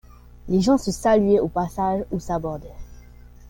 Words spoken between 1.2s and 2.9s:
au passage ou s’abordaient